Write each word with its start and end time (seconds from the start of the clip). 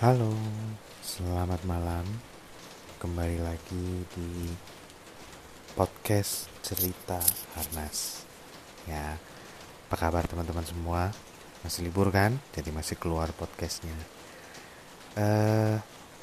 Halo, 0.00 0.32
selamat 1.04 1.60
malam. 1.68 2.08
Kembali 2.96 3.36
lagi 3.36 4.00
di 4.16 4.48
podcast 5.76 6.48
cerita 6.64 7.20
Harnas. 7.52 8.24
Ya, 8.88 9.20
apa 9.20 9.96
kabar 10.00 10.24
teman-teman 10.24 10.64
semua? 10.64 11.12
Masih 11.60 11.84
libur 11.84 12.08
kan? 12.08 12.32
Jadi 12.56 12.72
masih 12.72 12.96
keluar 12.96 13.28
podcastnya. 13.36 13.92
Uh, 15.20 15.76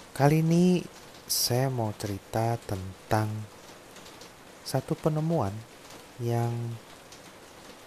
kali 0.09 0.41
ini 0.41 0.81
saya 1.29 1.69
mau 1.69 1.93
cerita 2.01 2.57
tentang 2.65 3.29
satu 4.65 4.97
penemuan 4.97 5.53
yang 6.17 6.49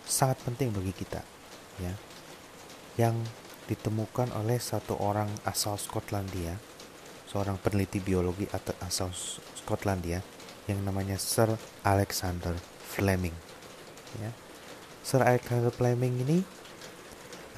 sangat 0.07 0.38
penting 0.46 0.70
bagi 0.70 0.95
kita, 0.95 1.27
ya, 1.82 1.98
yang 2.95 3.18
ditemukan 3.71 4.34
oleh 4.34 4.59
satu 4.59 4.99
orang 4.99 5.31
asal 5.46 5.79
Skotlandia, 5.79 6.58
seorang 7.31 7.54
peneliti 7.63 8.03
biologi 8.03 8.50
atau 8.50 8.75
asal 8.82 9.14
Skotlandia 9.54 10.18
yang 10.67 10.82
namanya 10.82 11.14
Sir 11.14 11.54
Alexander 11.86 12.58
Fleming. 12.91 13.32
Ya. 14.18 14.35
Sir 15.07 15.22
Alexander 15.22 15.71
Fleming 15.71 16.14
ini 16.27 16.39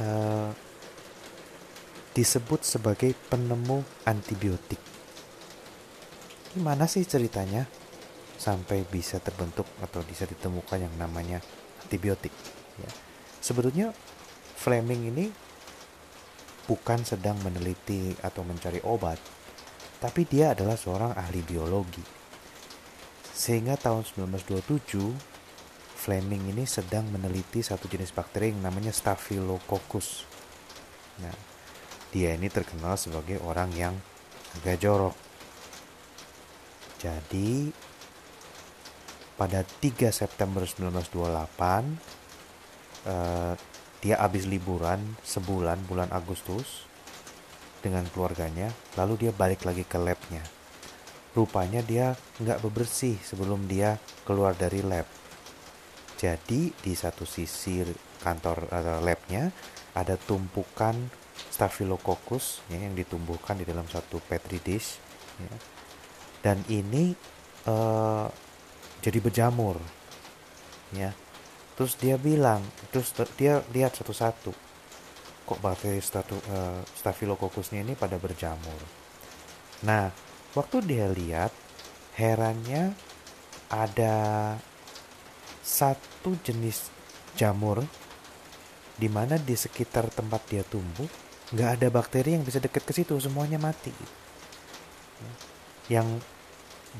uh, 0.05 0.52
disebut 2.12 2.60
sebagai 2.60 3.16
penemu 3.33 3.80
antibiotik. 4.05 4.78
Gimana 6.52 6.84
sih 6.84 7.08
ceritanya 7.08 7.64
sampai 8.36 8.84
bisa 8.84 9.16
terbentuk 9.24 9.64
atau 9.80 10.05
bisa 10.05 10.28
ditemukan 10.28 10.77
yang 10.77 10.92
namanya 11.00 11.41
antibiotik? 11.80 12.36
Ya. 12.77 12.92
Sebetulnya 13.41 13.97
Fleming 14.60 15.08
ini 15.08 15.27
bukan 16.66 17.02
sedang 17.02 17.38
meneliti 17.42 18.14
atau 18.22 18.46
mencari 18.46 18.78
obat, 18.86 19.18
tapi 20.02 20.27
dia 20.27 20.55
adalah 20.55 20.78
seorang 20.78 21.14
ahli 21.14 21.42
biologi. 21.42 22.02
Sehingga 23.32 23.78
tahun 23.78 24.06
1927, 24.06 25.32
Fleming 26.02 26.50
ini 26.50 26.66
sedang 26.66 27.06
meneliti 27.14 27.62
satu 27.62 27.86
jenis 27.86 28.10
bakteri 28.10 28.50
yang 28.50 28.66
namanya 28.66 28.91
Staphylococcus. 28.91 30.27
Nah, 31.22 31.34
dia 32.10 32.34
ini 32.34 32.50
terkenal 32.50 32.98
sebagai 32.98 33.38
orang 33.47 33.70
yang 33.78 33.94
agak 34.58 34.82
jorok. 34.82 35.14
Jadi, 36.98 37.70
pada 39.38 39.62
3 39.62 40.10
September 40.10 40.66
1928, 40.66 41.98
eh, 43.06 43.54
dia 44.03 44.19
habis 44.19 44.50
liburan 44.50 44.98
sebulan 45.22 45.86
bulan 45.86 46.11
Agustus 46.11 46.91
dengan 47.78 48.03
keluarganya 48.11 48.75
lalu 48.98 49.27
dia 49.27 49.33
balik 49.33 49.62
lagi 49.62 49.86
ke 49.86 49.97
labnya. 49.97 50.42
Rupanya 51.33 51.81
dia 51.81 52.19
nggak 52.42 52.61
bebersih 52.61 53.17
sebelum 53.22 53.64
dia 53.70 53.97
keluar 54.27 54.59
dari 54.59 54.83
lab. 54.83 55.06
Jadi 56.19 56.75
di 56.75 56.92
satu 56.92 57.25
sisi 57.25 57.81
kantor 58.20 58.69
atau 58.69 59.00
labnya 59.00 59.50
ada 59.97 60.19
tumpukan 60.19 60.94
Staphylococcus 61.33 62.64
ya, 62.69 62.78
yang 62.78 62.94
ditumbuhkan 62.94 63.56
di 63.59 63.64
dalam 63.64 63.89
satu 63.89 64.20
petri 64.20 64.61
dish 64.61 65.00
ya. 65.41 65.55
dan 66.44 66.61
ini 66.69 67.12
uh, 67.66 68.28
jadi 69.03 69.19
berjamur 69.19 69.77
ya 70.92 71.11
terus 71.83 71.98
dia 71.98 72.14
bilang 72.14 72.62
terus 72.94 73.11
dia 73.34 73.58
lihat 73.75 73.98
satu-satu 73.98 74.55
kok 75.42 75.58
bakteri 75.58 75.98
statu, 75.98 76.38
uh, 76.55 76.78
staphylococcusnya 76.94 77.83
ini 77.83 77.98
pada 77.98 78.22
berjamur. 78.22 78.78
Nah 79.83 80.06
waktu 80.55 80.78
dia 80.86 81.10
lihat 81.10 81.50
herannya 82.14 82.94
ada 83.66 84.15
satu 85.59 86.38
jenis 86.47 86.87
jamur 87.34 87.82
di 88.94 89.10
mana 89.10 89.34
di 89.34 89.59
sekitar 89.59 90.06
tempat 90.14 90.47
dia 90.47 90.62
tumbuh 90.62 91.10
nggak 91.50 91.82
ada 91.82 91.91
bakteri 91.91 92.38
yang 92.38 92.47
bisa 92.47 92.62
deket 92.62 92.87
ke 92.87 92.94
situ 92.94 93.19
semuanya 93.19 93.59
mati. 93.59 93.91
Yang 95.91 96.22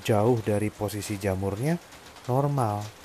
jauh 0.03 0.43
dari 0.43 0.75
posisi 0.75 1.23
jamurnya 1.23 1.79
normal 2.27 3.02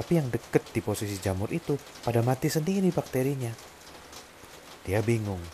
tapi 0.00 0.16
yang 0.16 0.32
deket 0.32 0.64
di 0.72 0.80
posisi 0.80 1.20
jamur 1.20 1.52
itu 1.52 1.76
pada 1.76 2.24
mati 2.24 2.48
sendiri 2.48 2.88
bakterinya. 2.88 3.52
Dia 4.80 5.04
bingung. 5.04 5.44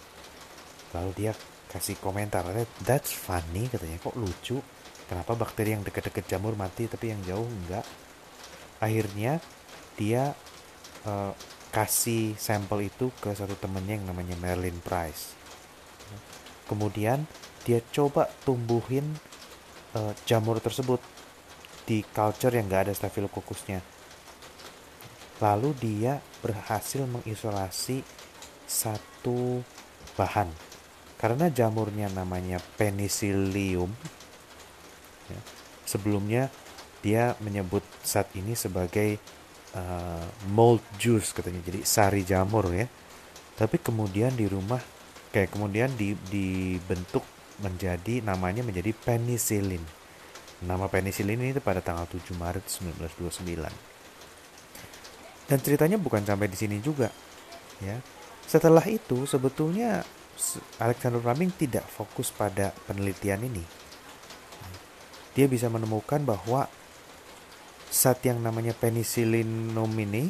Lalu 0.94 1.10
dia 1.18 1.32
kasih 1.66 1.98
komentar, 1.98 2.46
that's 2.86 3.10
funny 3.10 3.66
katanya, 3.66 3.98
kok 3.98 4.14
lucu. 4.14 4.62
Kenapa 5.10 5.34
bakteri 5.34 5.74
yang 5.74 5.82
deket-deket 5.82 6.30
jamur 6.30 6.54
mati 6.54 6.86
tapi 6.86 7.10
yang 7.10 7.18
jauh 7.26 7.42
enggak? 7.42 7.82
Akhirnya 8.78 9.42
dia 9.98 10.30
uh, 11.02 11.34
kasih 11.74 12.38
sampel 12.38 12.86
itu 12.86 13.10
ke 13.18 13.34
satu 13.34 13.58
temennya 13.58 13.98
yang 13.98 14.14
namanya 14.14 14.38
Merlin 14.38 14.78
Price. 14.78 15.34
Kemudian 16.70 17.26
dia 17.66 17.82
coba 17.90 18.30
tumbuhin 18.46 19.10
uh, 19.98 20.14
jamur 20.22 20.62
tersebut 20.62 21.02
di 21.82 22.06
culture 22.14 22.54
yang 22.54 22.70
enggak 22.70 22.86
ada 22.86 22.94
staphylococcusnya 22.94 23.95
Lalu 25.40 25.76
dia 25.76 26.24
berhasil 26.40 27.04
mengisolasi 27.04 28.00
satu 28.64 29.60
bahan. 30.16 30.48
Karena 31.16 31.48
jamurnya 31.48 32.08
namanya 32.12 32.60
penicillium. 32.76 33.92
Ya, 35.28 35.40
sebelumnya 35.84 36.48
dia 37.00 37.36
menyebut 37.40 37.84
saat 38.04 38.32
ini 38.36 38.52
sebagai 38.56 39.16
uh, 39.76 40.26
mold 40.52 40.84
juice 40.96 41.32
katanya. 41.32 41.60
Jadi 41.64 41.80
sari 41.84 42.22
jamur 42.24 42.68
ya. 42.72 42.88
Tapi 43.56 43.80
kemudian 43.80 44.36
di 44.36 44.44
rumah 44.44 44.80
kayak 45.32 45.52
kemudian 45.52 45.92
di, 45.96 46.12
dibentuk 46.28 47.24
menjadi 47.60 48.20
namanya 48.20 48.60
menjadi 48.60 48.92
penicillin. 48.92 49.80
Nama 50.64 50.88
penicillin 50.88 51.40
ini 51.40 51.52
pada 51.60 51.80
tanggal 51.84 52.08
7 52.08 52.32
Maret 52.36 52.64
1929. 52.68 53.95
Dan 55.46 55.58
ceritanya 55.62 55.98
bukan 55.98 56.26
sampai 56.26 56.50
di 56.50 56.58
sini 56.58 56.82
juga. 56.82 57.10
Ya. 57.78 58.02
Setelah 58.46 58.82
itu 58.86 59.26
sebetulnya 59.26 60.02
Alexander 60.82 61.22
Fleming 61.22 61.54
tidak 61.54 61.86
fokus 61.86 62.34
pada 62.34 62.74
penelitian 62.86 63.46
ini. 63.46 63.64
Dia 65.36 65.46
bisa 65.46 65.68
menemukan 65.68 66.22
bahwa 66.24 66.66
saat 67.92 68.24
yang 68.24 68.40
namanya 68.40 68.72
penicillinum 68.74 69.88
ini 69.96 70.28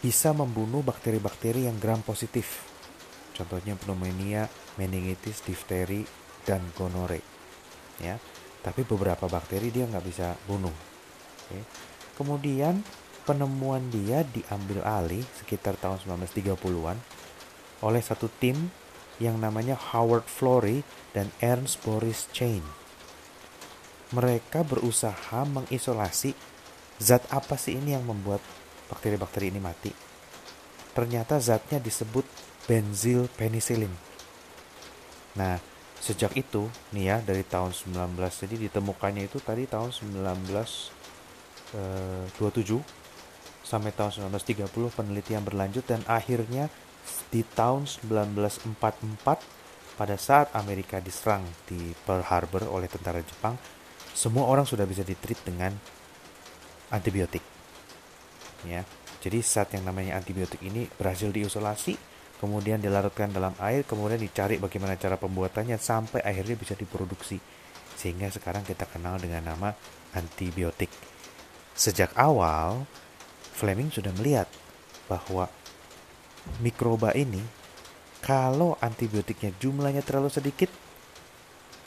bisa 0.00 0.30
membunuh 0.30 0.86
bakteri-bakteri 0.86 1.66
yang 1.66 1.76
gram 1.82 2.00
positif. 2.06 2.62
Contohnya 3.34 3.76
pneumonia, 3.76 4.48
meningitis, 4.78 5.42
difteri, 5.42 6.06
dan 6.46 6.62
gonore. 6.78 7.20
Ya, 7.98 8.16
tapi 8.62 8.86
beberapa 8.86 9.26
bakteri 9.26 9.74
dia 9.74 9.84
nggak 9.90 10.06
bisa 10.06 10.38
bunuh. 10.46 10.72
Oke. 11.46 11.60
Kemudian 12.16 12.80
penemuan 13.26 13.90
dia 13.90 14.22
diambil 14.22 14.86
alih 14.86 15.26
sekitar 15.42 15.74
tahun 15.76 15.98
1930-an 16.06 16.96
oleh 17.82 18.00
satu 18.00 18.30
tim 18.38 18.70
yang 19.18 19.42
namanya 19.42 19.74
Howard 19.74 20.30
Florey 20.30 20.86
dan 21.10 21.34
Ernst 21.42 21.82
Boris 21.82 22.30
Chain. 22.30 22.62
Mereka 24.14 24.62
berusaha 24.62 25.42
mengisolasi 25.42 26.30
zat 27.02 27.26
apa 27.34 27.58
sih 27.58 27.74
ini 27.74 27.98
yang 27.98 28.06
membuat 28.06 28.38
bakteri-bakteri 28.86 29.50
ini 29.50 29.58
mati. 29.58 29.90
Ternyata 30.94 31.42
zatnya 31.42 31.82
disebut 31.82 32.22
benzil 32.70 33.26
penicillin. 33.34 33.90
Nah, 35.36 35.60
sejak 36.00 36.32
itu 36.38 36.70
nih 36.94 37.12
ya 37.12 37.20
dari 37.20 37.42
tahun 37.42 37.74
19 37.74 38.14
jadi 38.14 38.54
ditemukannya 38.70 39.26
itu 39.26 39.42
tadi 39.42 39.66
tahun 39.66 39.90
1927 39.90 41.66
sampai 43.66 43.90
tahun 43.90 44.30
1930 44.30 44.70
penelitian 44.94 45.42
berlanjut 45.42 45.82
dan 45.82 46.06
akhirnya 46.06 46.70
di 47.34 47.42
tahun 47.42 47.90
1944 47.90 49.98
pada 49.98 50.16
saat 50.20 50.52
Amerika 50.54 51.02
diserang 51.02 51.42
di 51.66 51.90
Pearl 52.06 52.22
Harbor 52.22 52.70
oleh 52.70 52.86
tentara 52.86 53.18
Jepang, 53.24 53.58
semua 54.14 54.46
orang 54.46 54.68
sudah 54.68 54.86
bisa 54.86 55.02
ditreat 55.02 55.40
dengan 55.42 55.72
antibiotik. 56.94 57.42
Ya. 58.68 58.86
Jadi 59.24 59.42
saat 59.42 59.72
yang 59.74 59.88
namanya 59.88 60.20
antibiotik 60.20 60.62
ini 60.62 60.86
berhasil 60.86 61.32
diisolasi, 61.32 61.98
kemudian 62.38 62.78
dilarutkan 62.78 63.32
dalam 63.32 63.56
air, 63.58 63.82
kemudian 63.82 64.20
dicari 64.20 64.60
bagaimana 64.60 64.94
cara 64.94 65.18
pembuatannya 65.18 65.80
sampai 65.80 66.22
akhirnya 66.22 66.54
bisa 66.54 66.78
diproduksi. 66.78 67.40
Sehingga 67.96 68.28
sekarang 68.28 68.62
kita 68.62 68.84
kenal 68.86 69.16
dengan 69.16 69.48
nama 69.48 69.72
antibiotik. 70.12 70.92
Sejak 71.72 72.12
awal, 72.14 72.84
Fleming 73.56 73.88
sudah 73.88 74.12
melihat 74.20 74.44
bahwa 75.08 75.48
mikroba 76.60 77.16
ini 77.16 77.40
Kalau 78.26 78.74
antibiotiknya 78.82 79.54
jumlahnya 79.54 80.02
terlalu 80.02 80.26
sedikit, 80.26 80.66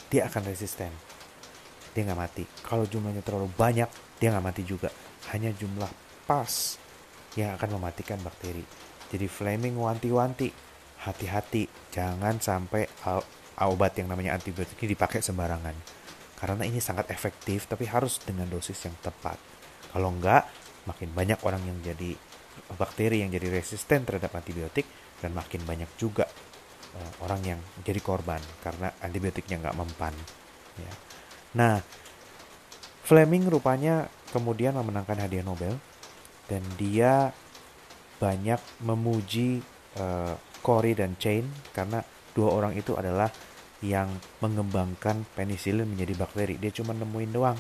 dia 0.07 0.23
akan 0.23 0.47
resisten. 0.47 0.87
Dia 1.91 2.07
nggak 2.07 2.15
mati. 2.15 2.43
Kalau 2.63 2.87
jumlahnya 2.87 3.19
terlalu 3.19 3.51
banyak, 3.51 3.91
dia 4.23 4.31
nggak 4.31 4.45
mati 4.47 4.63
juga. 4.63 4.87
Hanya 5.35 5.51
jumlah 5.51 5.91
pas 6.23 6.79
yang 7.35 7.59
akan 7.59 7.75
mematikan 7.75 8.23
bakteri. 8.23 8.63
Jadi 9.11 9.27
Fleming 9.27 9.75
wanti-wanti, 9.83 10.47
hati-hati, 11.03 11.91
jangan 11.91 12.39
sampai 12.39 12.87
obat 13.59 13.99
yang 13.99 14.07
namanya 14.07 14.39
antibiotik 14.39 14.79
ini 14.79 14.95
dipakai 14.95 15.19
sembarangan. 15.19 15.75
Karena 16.39 16.63
ini 16.63 16.79
sangat 16.79 17.11
efektif, 17.11 17.67
tapi 17.67 17.83
harus 17.83 18.23
dengan 18.23 18.47
dosis 18.47 18.79
yang 18.87 18.95
tepat. 19.03 19.35
Kalau 19.91 20.07
enggak, 20.07 20.47
makin 20.89 21.13
banyak 21.13 21.37
orang 21.45 21.61
yang 21.69 21.77
jadi 21.85 22.17
bakteri 22.73 23.21
yang 23.21 23.29
jadi 23.29 23.47
resisten 23.53 24.03
terhadap 24.03 24.33
antibiotik 24.33 24.89
dan 25.21 25.31
makin 25.37 25.61
banyak 25.63 25.87
juga 25.95 26.25
uh, 26.97 27.11
orang 27.23 27.41
yang 27.45 27.59
jadi 27.85 28.01
korban 28.01 28.41
karena 28.65 28.89
antibiotiknya 28.99 29.61
nggak 29.61 29.77
mempan. 29.77 30.13
Ya. 30.79 30.93
Nah, 31.55 31.75
Fleming 33.05 33.49
rupanya 33.49 34.05
kemudian 34.29 34.77
memenangkan 34.77 35.17
hadiah 35.17 35.41
Nobel 35.41 35.81
dan 36.45 36.61
dia 36.77 37.33
banyak 38.21 38.61
memuji 38.85 39.65
uh, 39.97 40.37
Corey 40.61 40.93
dan 40.93 41.17
Chain 41.17 41.47
karena 41.73 42.05
dua 42.35 42.53
orang 42.53 42.77
itu 42.77 42.93
adalah 42.93 43.31
yang 43.79 44.11
mengembangkan 44.43 45.23
penicillin 45.33 45.87
menjadi 45.87 46.13
bakteri. 46.19 46.55
Dia 46.59 46.69
cuma 46.69 46.91
nemuin 46.91 47.31
doang. 47.31 47.57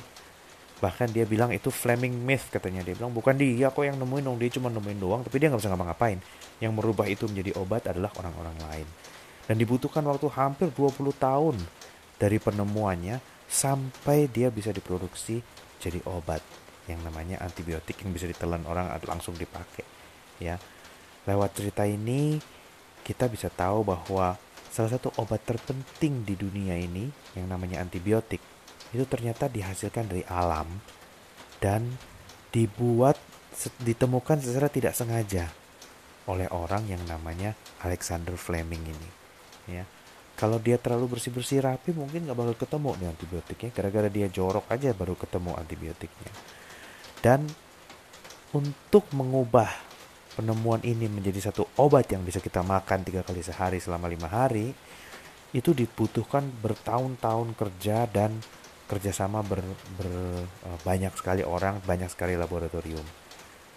Bahkan 0.79 1.11
dia 1.11 1.27
bilang 1.27 1.51
itu 1.51 1.67
Fleming 1.67 2.15
myth 2.15 2.47
katanya. 2.51 2.83
Dia 2.83 2.95
bilang 2.95 3.11
bukan 3.11 3.35
dia 3.35 3.67
kok 3.71 3.83
yang 3.83 3.99
nemuin 3.99 4.23
dong. 4.23 4.37
Dia 4.39 4.49
cuma 4.55 4.71
nemuin 4.71 4.99
doang 4.99 5.21
tapi 5.27 5.35
dia 5.37 5.51
nggak 5.51 5.59
bisa 5.59 5.71
ngapa-ngapain. 5.71 6.19
Yang 6.63 6.73
merubah 6.75 7.05
itu 7.07 7.27
menjadi 7.27 7.51
obat 7.59 7.87
adalah 7.91 8.11
orang-orang 8.15 8.57
lain. 8.71 8.87
Dan 9.49 9.55
dibutuhkan 9.59 10.05
waktu 10.05 10.27
hampir 10.31 10.71
20 10.71 10.95
tahun 11.17 11.55
dari 12.19 12.37
penemuannya 12.37 13.19
sampai 13.49 14.29
dia 14.29 14.53
bisa 14.53 14.69
diproduksi 14.69 15.41
jadi 15.81 16.03
obat 16.05 16.43
yang 16.85 17.01
namanya 17.01 17.41
antibiotik 17.41 17.97
yang 18.05 18.13
bisa 18.13 18.29
ditelan 18.29 18.61
orang 18.69 18.93
atau 18.93 19.09
langsung 19.09 19.33
dipakai 19.33 19.87
ya 20.37 20.59
lewat 21.25 21.57
cerita 21.57 21.87
ini 21.87 22.37
kita 23.01 23.25
bisa 23.25 23.49
tahu 23.49 23.81
bahwa 23.81 24.37
salah 24.69 24.91
satu 24.93 25.09
obat 25.17 25.41
terpenting 25.41 26.21
di 26.21 26.37
dunia 26.37 26.77
ini 26.77 27.09
yang 27.33 27.49
namanya 27.49 27.81
antibiotik 27.81 28.41
itu 28.93 29.05
ternyata 29.05 29.45
dihasilkan 29.45 30.09
dari 30.09 30.25
alam 30.25 30.67
dan 31.61 31.85
dibuat 32.49 33.19
ditemukan 33.83 34.39
secara 34.41 34.71
tidak 34.71 34.95
sengaja 34.95 35.51
oleh 36.29 36.47
orang 36.53 36.85
yang 36.85 37.01
namanya 37.09 37.57
Alexander 37.81 38.37
Fleming 38.37 38.83
ini 38.85 39.09
ya. 39.69 39.83
Kalau 40.39 40.55
dia 40.55 40.79
terlalu 40.79 41.19
bersih-bersih 41.19 41.59
rapi 41.59 41.91
mungkin 41.91 42.23
nggak 42.23 42.37
bakal 42.37 42.55
ketemu 42.55 42.89
nih 42.95 43.07
antibiotiknya. 43.11 43.69
Gara-gara 43.75 44.07
dia 44.07 44.27
jorok 44.31 44.71
aja 44.71 44.95
baru 44.95 45.19
ketemu 45.19 45.51
antibiotiknya. 45.59 46.31
Dan 47.19 47.43
untuk 48.55 49.03
mengubah 49.11 49.67
penemuan 50.39 50.79
ini 50.87 51.11
menjadi 51.11 51.51
satu 51.51 51.67
obat 51.75 52.07
yang 52.15 52.23
bisa 52.23 52.39
kita 52.39 52.63
makan 52.63 53.03
tiga 53.03 53.19
kali 53.27 53.43
sehari 53.43 53.83
selama 53.83 54.07
lima 54.07 54.31
hari 54.31 54.71
itu 55.51 55.75
dibutuhkan 55.75 56.47
bertahun-tahun 56.63 57.59
kerja 57.59 58.07
dan 58.07 58.39
kerjasama 58.89 59.45
ber, 59.45 59.61
ber, 59.95 60.09
eh, 60.09 60.79
banyak 60.81 61.13
sekali 61.13 61.45
orang, 61.45 61.77
banyak 61.85 62.09
sekali 62.09 62.33
laboratorium. 62.33 63.05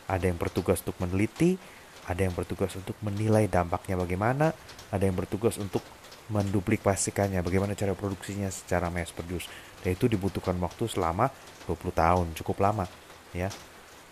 Ada 0.09 0.33
yang 0.33 0.41
bertugas 0.41 0.81
untuk 0.81 0.97
meneliti, 1.05 1.61
ada 2.09 2.25
yang 2.25 2.35
bertugas 2.35 2.73
untuk 2.75 2.97
menilai 3.05 3.47
dampaknya 3.47 3.95
bagaimana, 3.95 4.57
ada 4.91 5.05
yang 5.05 5.15
bertugas 5.15 5.61
untuk 5.61 5.85
menduplikasikannya, 6.33 7.45
bagaimana 7.45 7.77
cara 7.77 7.93
produksinya 7.93 8.49
secara 8.49 8.89
mass 8.89 9.13
produce. 9.13 9.47
Dan 9.85 9.93
itu 9.95 10.09
dibutuhkan 10.09 10.57
waktu 10.59 10.89
selama 10.89 11.29
20 11.69 11.93
tahun, 11.93 12.27
cukup 12.41 12.65
lama 12.65 12.89
ya. 13.37 13.53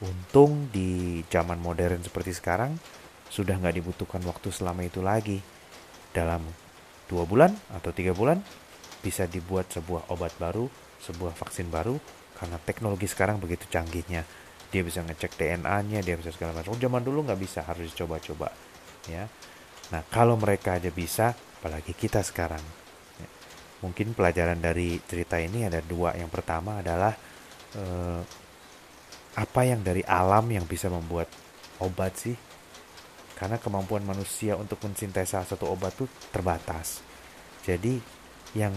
Untung 0.00 0.68
di 0.72 1.20
zaman 1.28 1.60
modern 1.60 2.00
seperti 2.04 2.36
sekarang 2.36 2.76
sudah 3.28 3.56
nggak 3.56 3.80
dibutuhkan 3.80 4.20
waktu 4.28 4.52
selama 4.52 4.84
itu 4.84 5.00
lagi. 5.00 5.40
Dalam 6.10 6.42
dua 7.06 7.22
bulan 7.22 7.54
atau 7.70 7.94
tiga 7.94 8.10
bulan 8.10 8.42
bisa 9.00 9.24
dibuat 9.30 9.70
sebuah 9.70 10.10
obat 10.10 10.34
baru, 10.36 10.66
sebuah 11.00 11.32
vaksin 11.36 11.72
baru 11.72 11.96
karena 12.36 12.56
teknologi 12.60 13.08
sekarang 13.08 13.40
begitu 13.40 13.68
canggihnya. 13.68 14.24
Dia 14.70 14.86
bisa 14.86 15.02
ngecek 15.02 15.34
DNA-nya 15.34 16.00
dia 16.00 16.14
bisa 16.14 16.30
segala 16.30 16.54
macam. 16.54 16.72
Oh, 16.72 16.80
zaman 16.80 17.02
dulu 17.02 17.26
nggak 17.26 17.40
bisa 17.40 17.60
harus 17.66 17.90
dicoba-coba 17.90 18.54
ya. 19.10 19.26
Nah 19.90 20.02
kalau 20.08 20.38
mereka 20.38 20.78
aja 20.78 20.88
bisa 20.94 21.34
apalagi 21.60 21.92
kita 21.92 22.22
sekarang 22.24 22.62
ya. 23.18 23.28
mungkin 23.82 24.14
pelajaran 24.14 24.62
dari 24.62 25.02
cerita 25.04 25.36
ini 25.42 25.66
ada 25.66 25.82
dua. 25.82 26.14
Yang 26.14 26.30
pertama 26.30 26.80
adalah 26.80 27.12
eh, 27.74 28.20
apa 29.36 29.60
yang 29.66 29.82
dari 29.82 30.06
alam 30.06 30.46
yang 30.48 30.64
bisa 30.64 30.86
membuat 30.86 31.26
obat 31.82 32.14
sih? 32.14 32.36
Karena 33.34 33.56
kemampuan 33.56 34.04
manusia 34.04 34.54
untuk 34.54 34.78
mensintesa 34.84 35.42
satu 35.42 35.66
obat 35.72 35.96
itu 35.96 36.06
terbatas. 36.28 37.00
Jadi 37.64 38.00
yang 38.52 38.72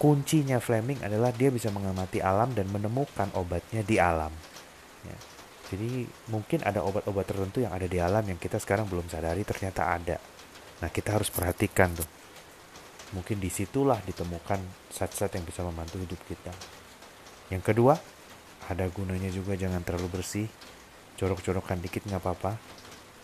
kuncinya 0.00 0.56
Fleming 0.56 1.04
adalah 1.04 1.28
dia 1.28 1.52
bisa 1.52 1.68
mengamati 1.68 2.24
alam 2.24 2.56
dan 2.56 2.72
menemukan 2.72 3.28
obatnya 3.36 3.84
di 3.84 4.00
alam 4.00 4.32
Ya. 5.06 5.16
Jadi 5.70 6.04
mungkin 6.28 6.60
ada 6.66 6.82
obat-obat 6.82 7.24
tertentu 7.24 7.62
yang 7.62 7.72
ada 7.72 7.86
di 7.86 8.02
alam 8.02 8.24
yang 8.26 8.36
kita 8.36 8.58
sekarang 8.58 8.90
belum 8.90 9.06
sadari 9.06 9.46
ternyata 9.46 9.86
ada. 9.86 10.16
Nah 10.82 10.90
kita 10.90 11.14
harus 11.14 11.30
perhatikan 11.30 11.94
tuh. 11.94 12.08
Mungkin 13.14 13.42
di 13.42 13.50
situlah 13.50 13.98
ditemukan 14.02 14.90
zat-zat 14.90 15.34
yang 15.34 15.46
bisa 15.46 15.62
membantu 15.66 15.98
hidup 15.98 16.20
kita. 16.26 16.52
Yang 17.50 17.74
kedua, 17.74 17.94
ada 18.70 18.86
gunanya 18.90 19.30
juga 19.30 19.58
jangan 19.58 19.82
terlalu 19.82 20.20
bersih. 20.20 20.46
Corok-corokan 21.18 21.82
dikit 21.82 22.06
nggak 22.06 22.22
apa-apa. 22.22 22.58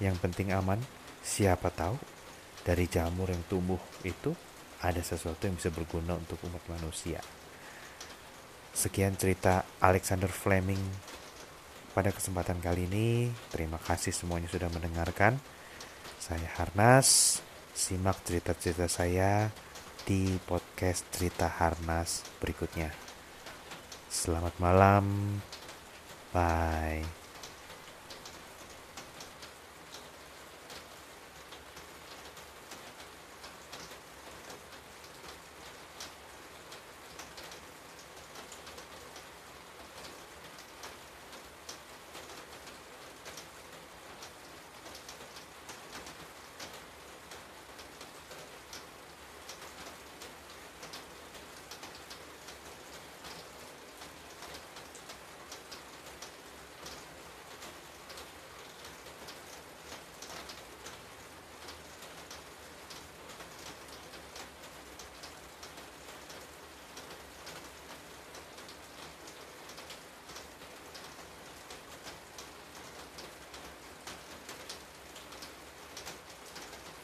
Yang 0.03 0.17
penting 0.23 0.51
aman. 0.55 0.79
Siapa 1.27 1.75
tahu 1.75 1.99
dari 2.63 2.87
jamur 2.87 3.31
yang 3.31 3.43
tumbuh 3.51 3.79
itu 4.07 4.31
ada 4.83 5.01
sesuatu 5.01 5.49
yang 5.49 5.57
bisa 5.57 5.73
berguna 5.73 6.17
untuk 6.17 6.41
umat 6.49 6.61
manusia. 6.69 7.21
Sekian 8.77 9.17
cerita 9.17 9.65
Alexander 9.81 10.29
Fleming 10.29 10.81
pada 11.97 12.13
kesempatan 12.13 12.61
kali 12.61 12.85
ini, 12.85 13.33
terima 13.49 13.81
kasih 13.81 14.13
semuanya 14.13 14.53
sudah 14.53 14.69
mendengarkan. 14.69 15.41
Saya 16.21 16.45
Harnas, 16.61 17.41
simak 17.73 18.21
cerita-cerita 18.21 18.85
saya 18.85 19.49
di 20.05 20.37
podcast 20.45 21.09
Cerita 21.09 21.49
Harnas 21.49 22.21
berikutnya. 22.37 22.93
Selamat 24.13 24.55
malam. 24.61 25.41
Bye. 26.37 27.26